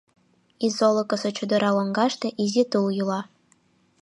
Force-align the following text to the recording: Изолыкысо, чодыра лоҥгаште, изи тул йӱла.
Изолыкысо, 0.65 1.29
чодыра 1.37 1.69
лоҥгаште, 1.75 2.27
изи 2.43 2.63
тул 2.71 2.85
йӱла. 2.97 3.21